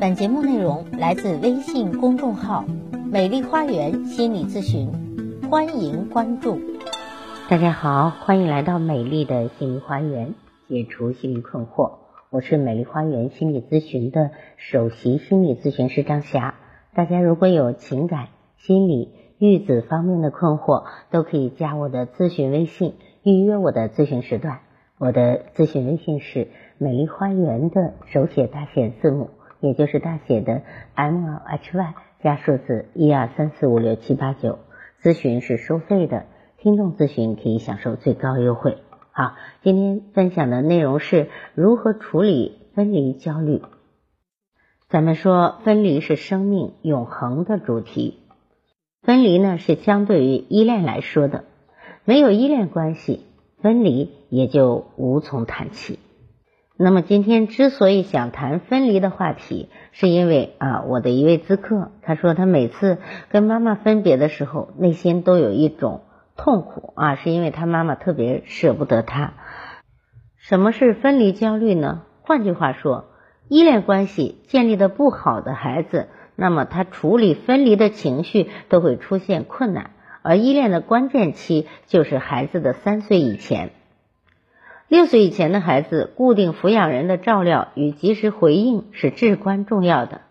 [0.00, 2.64] 本节目内容来自微信公众号
[3.12, 4.88] “美丽花园心理咨询”，
[5.50, 6.58] 欢迎关注。
[7.50, 10.32] 大家好，欢迎来到美丽的心理花园，
[10.68, 11.98] 解除心理困惑。
[12.30, 16.54] 我是美丽花园心理咨询的首席心理咨询师张霞。
[16.94, 24.60] 大家如果有情感、心理、育子方面的困惑，都可以加我的咨询微信，预约我的咨询时段。
[24.96, 26.48] 我的咨询微信是
[26.78, 29.28] 美丽花园的手写大写字母。
[29.60, 30.62] 也就是大写的
[30.94, 34.58] M L H Y 加数字一二三四五六七八九，
[35.02, 36.26] 咨询是收费的，
[36.58, 38.78] 听众咨询可以享受最高优惠。
[39.12, 43.62] 好，今天分享的内容是如何处理分离焦虑。
[44.88, 48.18] 咱们说分离是生命永恒的主题，
[49.02, 51.44] 分离呢是相对于依恋来说的，
[52.04, 53.24] 没有依恋关系，
[53.62, 55.98] 分离也就无从谈起。
[56.82, 62.96] 那么今天之所以想谈分离的话题，是因为啊，我的一位咨客他说他每次
[63.28, 66.00] 跟妈妈分别的时候，内心都有一种
[66.38, 69.34] 痛苦啊，是因为他妈妈特别舍不得他。
[70.38, 72.00] 什么是分离焦虑呢？
[72.22, 73.10] 换句话说，
[73.50, 79.90] 依恋关系建立的不好的孩子，那么他处理分离的情绪都会出现困难，
[80.22, 83.72] 而依恋的关键期就是孩子的三岁以前。
[84.90, 90.22] 六岁以前的孩子，固定抚养人的照料与及时回应是至关重要的。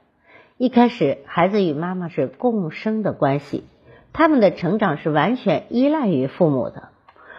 [0.57, 3.63] 一开始，孩子与妈妈是共生的关系，
[4.11, 6.89] 他们的成长是完全依赖于父母的。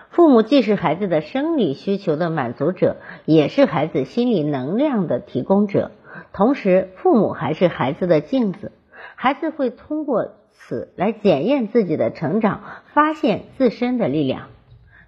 [0.09, 2.97] 父母既是孩子的生理需求的满足者，
[3.27, 5.91] 也是孩子心理能量的提供者。
[6.33, 8.73] 同时，父母还是孩子的镜子，
[9.15, 12.63] 孩子会通过此来检验自己的成长，
[12.95, 14.47] 发现自身的力量。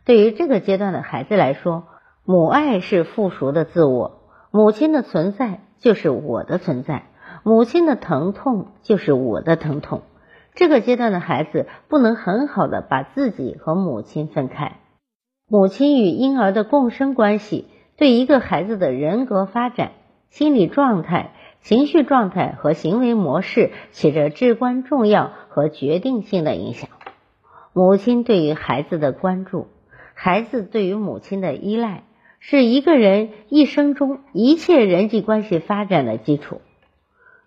[0.05, 1.85] 对于这个阶段的孩子来说，
[2.25, 4.21] 母爱是附属的自我，
[4.53, 7.07] 母亲的存在就是我的存在，
[7.43, 10.03] 母亲的疼痛就是我的疼痛。
[10.55, 14.77] 这个阶段的孩子不能很好的把自己和母亲分开，
[15.49, 17.67] 母亲与婴儿的共生关系
[17.97, 19.91] 对一个孩子的人格发展、
[20.31, 21.33] 心理状态、
[21.63, 26.89] 情绪状态和行为模式起着至关重要和决定性的影响。
[27.73, 29.67] 母亲对于孩子的关注，
[30.15, 32.05] 孩子对于母亲的依赖。
[32.45, 36.61] 是一个人一生中一切人际关系发展的基础。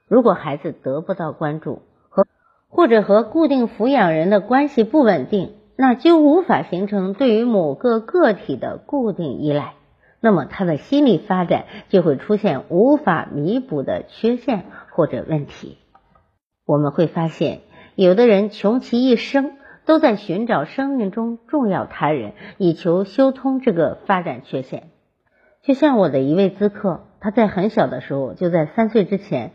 [0.08, 2.26] 如果孩子得不到关注，和
[2.70, 9.74] 或者和固定抚养人的关系不稳定，那就无法形成对于某个个体的固定依赖。
[10.22, 15.78] 那么他的心理发展就会出现无法弥补的缺陷或者问题。
[16.66, 17.60] 我们会发现，
[17.96, 19.58] 有的人穷其一生。
[19.86, 24.90] 都在寻找生命中重要他人，以求修通这个发展缺陷。
[25.62, 29.52] 就像我的一位咨客，他在很小的时候，就在三岁之前，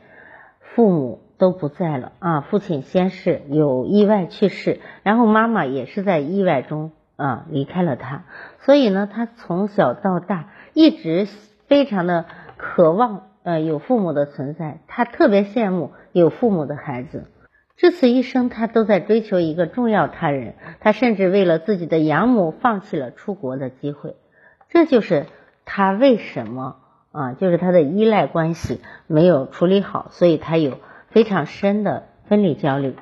[0.60, 8.24] 父母都不在了啊，父亲先是有意外去世，然后妈妈也是在意外中啊离开了他。
[8.60, 11.28] 所以呢，他从小到大一直
[11.66, 12.24] 非常的
[12.56, 17.26] 渴望呃有父母的存在，他特别羡慕有父母的孩子。
[17.80, 20.52] 至此一生，他都在追求一个重要他人。
[20.80, 24.16] 他甚至为了自己的养母，放弃了出国的机会。
[24.68, 25.24] 这就是
[25.64, 26.76] 他为什么
[27.10, 27.32] 啊？
[27.32, 30.76] 就是他的依赖关系没有处理好，所以他有
[31.08, 32.96] 非常深的分离焦虑。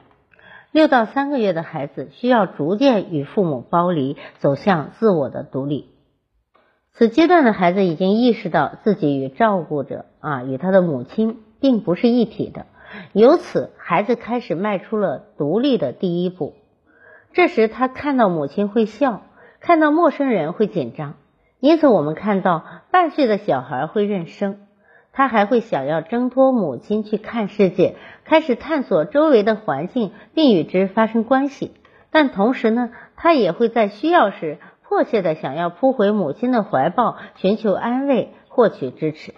[0.70, 5.88] 六到三个月的孩子需要逐渐与父母剥离，走向自我的独立。
[6.92, 12.66] 此阶段的孩子已经意识到自己与照顾者啊，与他的母亲并不是一体的。
[13.14, 16.54] 由此，孩子开始迈出了独立的第一步。
[17.32, 19.22] 这时，他看到母亲会笑，
[19.60, 21.14] 看到陌生人会紧张。
[21.60, 24.66] 因此，我们看到半岁的小孩会认生，
[25.12, 31.74] 他还会想要挣脱母亲去看世界，开始探索周围的环境，并与之发生关系。
[32.10, 39.34] 但同时呢，他也会在需要时迫切的想要扑回母亲的怀抱，寻求安慰，获取支持。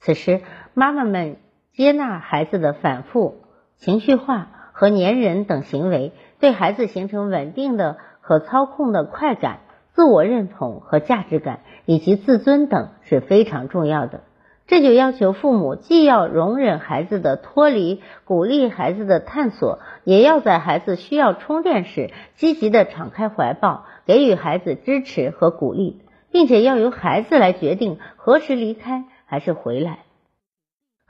[0.00, 0.40] 此时，
[0.74, 1.36] 妈妈们。
[1.74, 3.36] 接纳孩子的反复、
[3.76, 9.60] 情绪化和粘人等行为，对孩子形成稳定的、可操控的快感、
[9.94, 14.20] 自我认同和价值感，以及自尊等是非常重要的。
[14.66, 30.00] 这就要求父母既要容忍孩子的脱离，鼓励孩子的探索，也要在孩子需要充电时积极的敞开怀抱，给予孩子支持和鼓励，并且要由孩子来决定何时离开还是回来。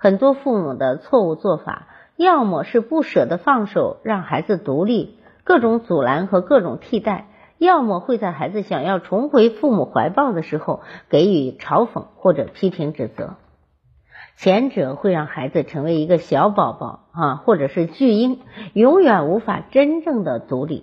[0.03, 7.27] 很多父母的错误做法，要么是不舍得放手让孩子独立，各种阻拦和各种替代；
[7.57, 13.37] 要么会在孩子想要重回父母怀抱的时候给予嘲讽或者批评指责。
[14.35, 18.41] 前者会让孩子成为一个小宝宝啊，或者是巨婴，
[18.73, 20.83] 永远无法真正的独立；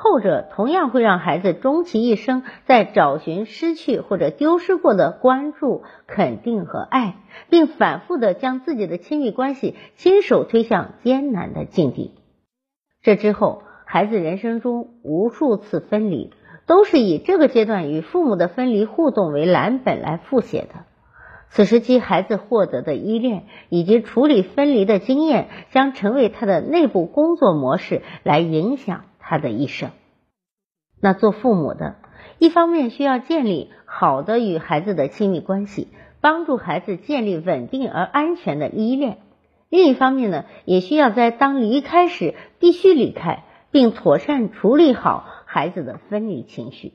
[0.00, 7.16] 后者同样会让孩子终其一生在找寻失去或者丢失过的关注、肯定和爱，
[7.50, 12.14] 并反复的将自己的亲密关系亲手推向艰难的境地。
[13.02, 16.32] 这之后，孩子人生中无数次分离，
[16.64, 20.84] 都是以这个阶段与父母的分离互动为蓝本来复写的。
[21.48, 29.90] 此时期，孩子获得的依恋以及处理分离的经验，将成为他的内部工作模式，来影响他的一生。
[31.02, 31.96] 那做父母的，
[32.38, 35.88] 一方面需要建立好的与孩子的亲密关系，
[36.22, 39.16] 帮助孩子建立稳定而安全的依恋；
[39.68, 46.94] 另一方面呢，也需要在当离开时必须离开，并妥善处理好孩子的分离情绪。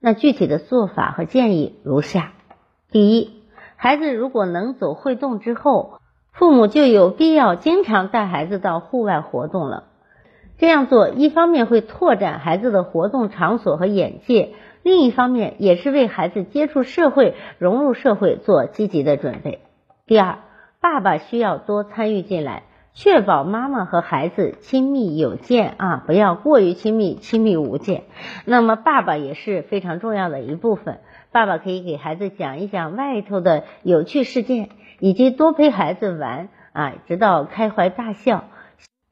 [0.00, 2.32] 那具体的做法和建议如下：
[2.90, 3.38] 第一。
[3.76, 6.00] 孩子如果能走会动之后，
[6.32, 9.89] 父母就有必要经常带孩子到户外活动了。
[10.60, 14.50] 这样做一方面会拓展孩子的活动场所和眼界，
[14.82, 19.60] 另一方面也是为孩子接触社会、融入社会做积极的准备。
[20.06, 20.40] 第二，
[20.82, 28.02] 爸爸需要多参与进来，确保妈妈和孩子亲密有间啊，不要过于亲密，亲密无间。
[28.44, 30.98] 那么爸爸也是非常重要的一部分。
[31.32, 34.68] 爸爸可以给孩子讲一讲外头的有趣事件，
[34.98, 38.44] 以及多陪孩子玩啊，直到开怀大笑。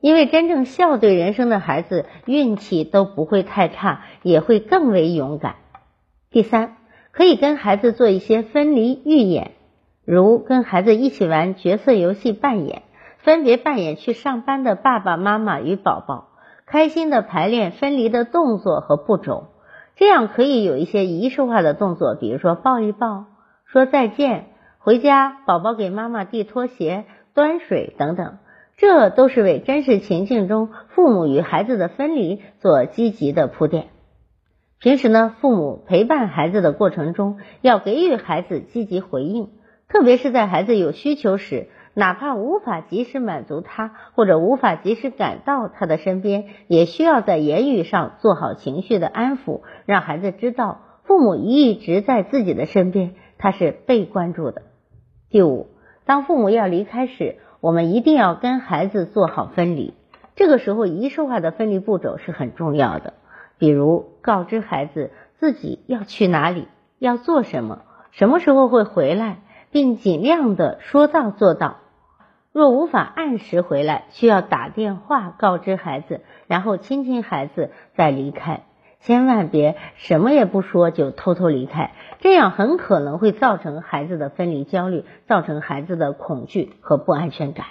[0.00, 5.56] 因为真正笑对人生的孩子，运气都不会太差，也会更为勇敢。
[6.30, 6.76] 第三，
[7.10, 9.52] 可以跟孩子做一些分离预演，
[10.04, 12.82] 如跟孩子一起玩角色游戏扮演，
[13.18, 16.28] 分别扮演去上班的爸爸妈妈与宝宝，
[16.64, 19.48] 开心的排练分离的动作和步骤。
[19.96, 23.24] 这样可以有一些仪式化的动作，比如说抱一抱、
[23.66, 27.04] 说再见、回家，宝宝给妈妈递拖鞋、
[27.34, 28.38] 端水等等，
[28.78, 33.88] 这都是为真实情境中父母与孩子的分离做积极的铺垫。
[34.80, 39.50] 平时呢，父母陪伴孩子的过程中，要给予孩子积极回应，
[39.88, 41.68] 特别是在孩子有需求时。
[41.94, 54.62] 哪怕无法及时满足他，或者无法及时赶到他的身边，也需要在言语上做好情绪的安抚，让孩子知道父母一直在自己的身边，他是被关注的。
[55.28, 55.66] 第五，
[56.06, 59.94] 当父母要离开时，我们一定要跟孩子做好分离。
[60.36, 63.14] 这个时候，仪式化的分离步骤是很重要的，
[63.58, 66.68] 比如告知孩子自己要去哪里，
[66.98, 67.82] 要做什么，
[68.12, 69.38] 什么时候会回来，
[69.72, 71.78] 并尽量的说到做到。
[72.52, 78.62] 若无法按时回来，需要打电话告知孩子，然后亲亲孩子再离开。
[79.08, 87.64] 千万别什么也不说就偷偷离开，这样很可能会造成孩子的分离焦虑，造成孩子的恐惧和不安全感。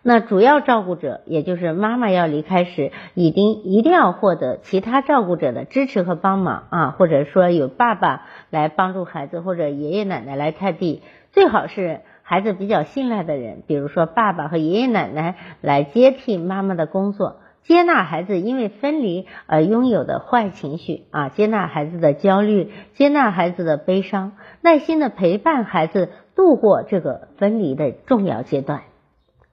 [0.00, 11.02] 那主要照顾者，也就是妈妈要离开时，一定一定要获得其他照顾者的支持和帮忙啊，或者说有爸爸来帮助孩子，或者爷爷奶奶来代替，
[11.32, 12.00] 最好是。
[12.24, 28.82] 孩子比较信赖的人，比如说爸爸和爷爷奶奶来接替妈妈的工作，接纳孩子因为分离而拥有的坏情绪啊，接纳孩子的焦虑，接纳孩子的悲伤，耐心的陪伴孩子度过这个分离的重要阶段。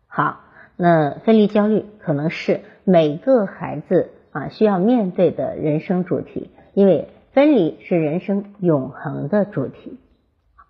[0.08, 0.40] 好，
[0.76, 10.00] 那分离焦虑可能是每个孩子啊需要面对的人生主题，因为分离是人生永恒的主题。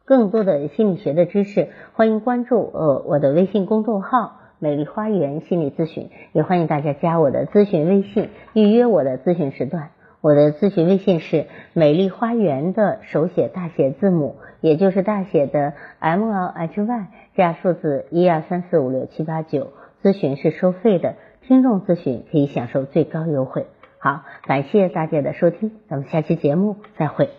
[0.03, 9.89] 更多的心理学的知识，欢迎关注呃我的微信公众号“美丽花园心理咨询”，也欢迎大家加我的咨询微信，预约我的咨询时段。
[10.21, 19.71] 我的咨询微信是“美丽花园”的手写大写字母，也就是大写的 M L H Y 加数字一二三四五六七八九。
[20.03, 23.65] 咨询是收费的，听众咨询可以享受最高优惠。
[23.97, 27.29] 好，感谢大家的收听，咱们下期节目再会。